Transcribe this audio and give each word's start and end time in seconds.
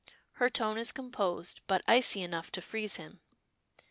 Her 0.37 0.49
tone 0.49 0.79
is 0.79 0.91
composed, 0.91 1.61
but 1.67 1.83
icy 1.87 2.23
enough 2.23 2.51
to 2.53 2.61
freeze 2.63 2.95
him. 2.95 3.21